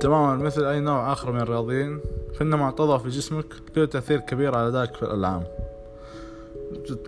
[0.00, 2.00] تماما مثل أي نوع آخر من الرياضيين
[2.34, 3.44] فإن ما تضع في جسمك
[3.76, 5.46] له تأثير كبير على أدائك في الألعاب.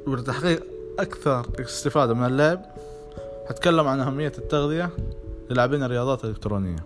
[0.06, 0.62] ولتحقيق
[0.98, 2.60] أكثر استفادة من اللعب
[3.48, 4.90] هتكلم عن أهمية التغذية
[5.50, 6.84] للاعبين الرياضات الإلكترونية.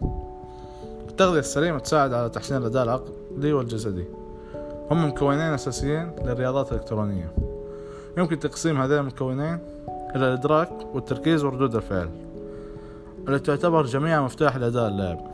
[1.08, 4.04] التغذية السليمة تساعد على تحسين الأداء العقلي والجسدي.
[4.90, 7.32] هم مكونين أساسيين للرياضات الإلكترونية.
[8.18, 9.58] يمكن تقسيم هذين المكونين
[10.16, 12.10] إلى الإدراك والتركيز وردود الفعل
[13.28, 15.32] التي تعتبر جميعها مفتاح لأداء اللاعب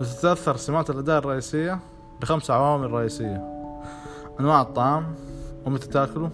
[0.00, 1.78] وتتأثر سمات الأداء الرئيسية
[2.20, 3.44] بخمس عوامل رئيسية.
[4.40, 5.14] أنواع الطعام
[5.66, 6.30] ومتى تاكله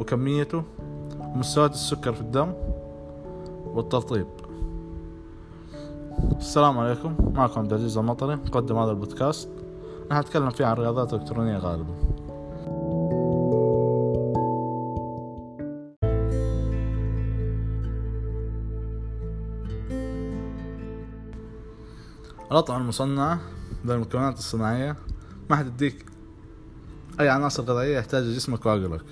[0.00, 0.62] وكميته
[1.20, 2.52] ومستويات السكر في الدم
[3.64, 4.26] والترطيب
[6.38, 9.48] السلام عليكم معكم عبد العزيز المطري مقدم هذا البودكاست.
[10.10, 11.94] أنا هتكلم فيه عن الرياضات الإلكترونية غالبا.
[22.52, 23.40] الأطعمة المصنعة
[23.84, 24.96] بالمكونات الصناعية
[25.50, 26.06] ما حتديك
[27.20, 29.04] أي عناصر غذائية يحتاجها جسمك وعقلك.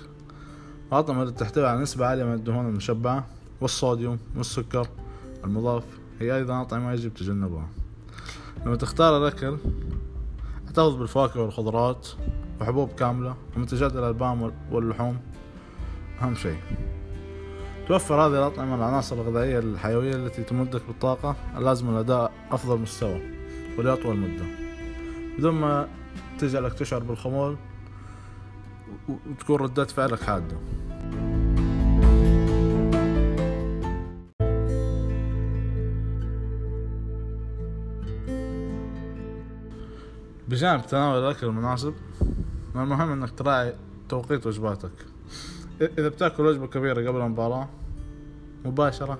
[0.91, 3.25] الأطعمة اللي تحتوي على نسبة عالية من الدهون المشبعة
[3.61, 4.87] والصوديوم والسكر
[5.43, 5.83] المضاف
[6.19, 7.67] هي أيضا أطعمة يجب تجنبها.
[8.65, 9.57] لما تختار الأكل
[10.65, 12.07] احتفظ بالفواكه والخضروات
[12.61, 15.17] وحبوب كاملة ومنتجات الألبان واللحوم
[16.21, 16.59] أهم شيء.
[17.87, 23.21] توفر هذه الأطعمة العناصر الغذائية الحيوية التي تمدك بالطاقة اللازمة لأداء أفضل مستوى
[23.77, 24.45] ولأطول مدة.
[25.37, 25.87] بدون ما
[26.39, 27.57] تجعلك تشعر بالخمول
[29.09, 30.57] وتكون ردات فعلك حادة.
[40.47, 41.93] بجانب تناول الأكل المناسب
[42.75, 43.75] من المهم أنك تراعي
[44.09, 44.91] توقيت وجباتك.
[45.85, 47.69] إذا بتاكل وجبة كبيرة قبل المباراة
[48.65, 49.19] مباشرة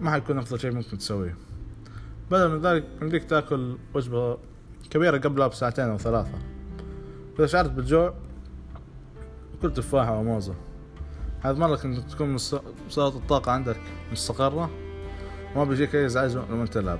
[0.00, 1.36] ما حيكون أفضل شيء ممكن تسويه.
[2.30, 4.38] بدل من ذلك يمديك تاكل وجبة
[4.90, 6.38] كبيرة قبلها بساعتين أو ثلاثة.
[7.38, 8.14] إذا شعرت بالجوع
[9.62, 10.54] كل تفاحة أو موزة.
[11.40, 12.60] هذا مرة انك تكون مستوى
[12.98, 13.80] الطاقة عندك
[14.12, 14.70] مستقرة
[15.54, 16.98] وما بيجيك أي إزعاج لما تلعب.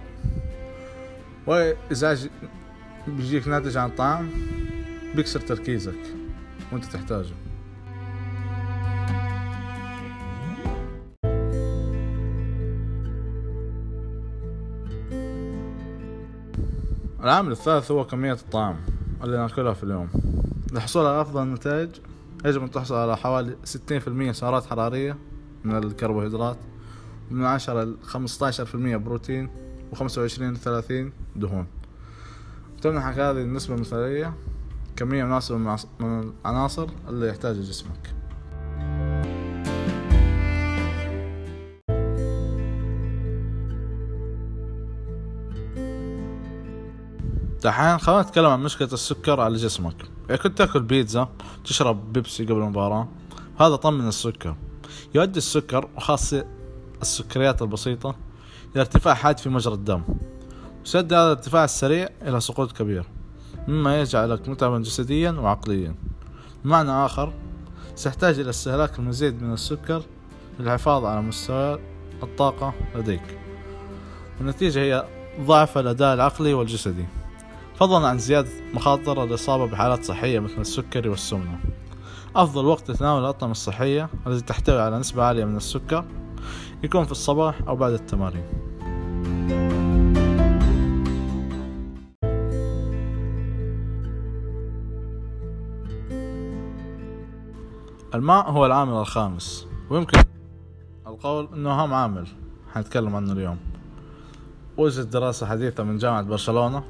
[1.46, 2.28] وإزعاج
[3.06, 4.30] بيجيك ناتج عن الطعام
[5.16, 5.98] بيكسر تركيزك
[6.72, 7.34] وأنت تحتاجه.
[17.22, 18.76] العامل الثالث هو كمية الطعام
[19.24, 20.08] اللي ناكلها في اليوم.
[20.72, 21.90] للحصول على أفضل النتائج
[22.44, 25.16] يجب أن تحصل على حوالي ستين في المية سعرات حرارية
[25.64, 26.56] من الكربوهيدرات
[27.30, 29.50] من عشرة لخمسطاشر في المية بروتين
[29.92, 31.66] وخمسة وعشرين لثلاثين دهون.
[32.82, 34.34] تمنحك هذه النسبة المثالية
[34.96, 35.58] كمية مناسبة
[36.00, 38.17] من العناصر اللي يحتاجها جسمك.
[47.64, 49.94] دحين خلينا نتكلم عن مشكلة السكر على جسمك.
[50.30, 51.28] إذا كنت تأكل بيتزا
[51.64, 53.08] تشرب بيبسي قبل المباراة.
[53.60, 54.54] هذا طمن السكر.
[55.14, 56.44] يؤدي السكر وخاصة
[57.02, 58.14] السكريات البسيطة
[58.74, 60.02] إلى ارتفاع حاد في مجرى الدم.
[60.84, 63.06] وسد هذا الارتفاع السريع إلى سقوط كبير
[63.68, 65.94] مما يجعلك متعبا جسديا وعقليا.
[66.64, 67.32] بمعنى آخر
[67.94, 70.02] سيحتاج إلى استهلاك المزيد من السكر
[70.60, 71.78] للحفاظ على مستوى
[72.22, 73.38] الطاقة لديك.
[74.38, 75.06] والنتيجة هي
[75.40, 77.04] ضعف الأداء العقلي والجسدي.
[77.78, 81.60] فضلا عن زيادة مخاطر الإصابة بحالات صحية مثل السكري والسمنة.
[82.36, 86.04] أفضل وقت لتناول الأطعمة الصحية التي تحتوي على نسبة عالية من السكر
[86.82, 88.44] يكون في الصباح أو بعد التمارين.
[98.14, 99.66] الماء هو العامل الخامس.
[99.90, 100.18] ويمكن
[101.06, 102.26] القول إنه اهم عامل.
[102.74, 103.58] حنتكلم عنه اليوم.
[104.76, 106.84] وجدت دراسة حديثة من جامعة برشلونة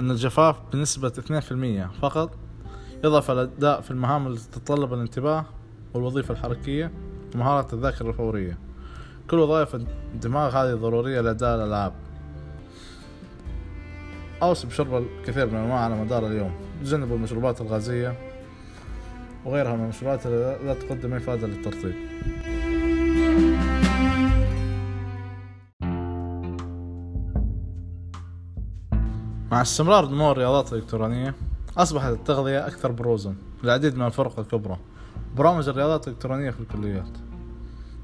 [0.00, 2.30] أن الجفاف بنسبة 2% فقط
[3.04, 5.44] يضعف الأداء في المهام التي تتطلب الانتباه
[5.94, 6.92] والوظيفة الحركية
[7.34, 8.58] ومهارات الذاكرة الفورية.
[9.30, 11.92] كل وظائف الدماغ هذه ضرورية لأداء الألعاب.
[14.42, 16.52] أوصي بشرب الكثير من الماء على مدار اليوم.
[16.82, 18.14] تجنبوا المشروبات الغازية
[19.44, 21.94] وغيرها من المشروبات التي لا تقدم أي فائدة للترطيب.
[29.54, 31.34] مع استمرار نمو الرياضات الإلكترونية
[31.76, 34.78] أصبحت التغذية أكثر بروزا للعديد من الفرق الكبرى
[35.36, 37.08] برامج الرياضات الإلكترونية في الكليات.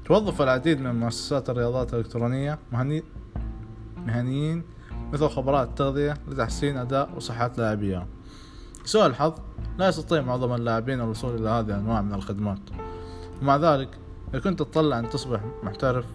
[0.05, 3.03] توظف العديد من مؤسسات الرياضات الإلكترونية مهني...
[4.05, 4.63] مهنيين
[5.13, 8.07] مثل خبراء التغذية لتحسين أداء وصحة لاعبيها.
[8.85, 9.33] لسوء الحظ
[9.77, 12.59] لا يستطيع معظم اللاعبين الوصول إلى هذه الأنواع من الخدمات.
[13.41, 13.89] ومع ذلك
[14.29, 16.05] إذا كنت تطلع أن تصبح محترف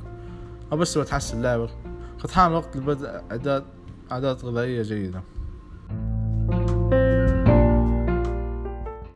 [0.73, 1.71] أو بس تحسن لعبك
[2.19, 3.65] قد حان الوقت لبدء إعداد
[4.11, 5.23] عادات غذائية جيدة.